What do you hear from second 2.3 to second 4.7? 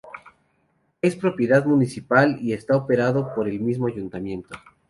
y está operado por el mismo ayuntamiento.